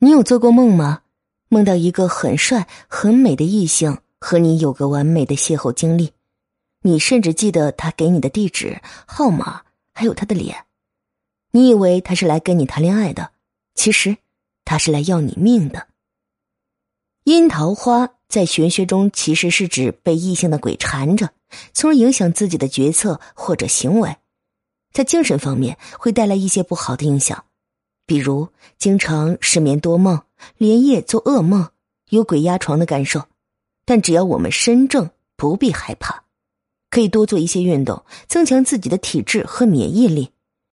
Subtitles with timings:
[0.00, 1.02] 你有做过梦吗？
[1.48, 6.12] 梦到一个很帅、很美的异性和你有个完美的邂逅经历，
[6.82, 10.66] 你甚至记得他给你的地址、号码，还有他的脸。
[11.50, 13.32] 你以为他是来跟你谈恋爱的，
[13.74, 14.16] 其实
[14.64, 15.88] 他是来要你命的。
[17.24, 21.30] 阴桃花在玄学中其实是指被异性的鬼缠着，
[21.72, 24.14] 从而影响自己的决策或者行为。
[24.92, 27.44] 在精神方面会带来一些不好的影响，
[28.08, 28.48] 比如
[28.78, 30.22] 经常失眠多梦、
[30.56, 31.68] 连夜做噩梦、
[32.08, 33.22] 有鬼压床的感受。
[33.84, 36.24] 但只要我们身正，不必害怕，
[36.88, 40.30] 可以多做一些运动，增强自己的体质和免疫力。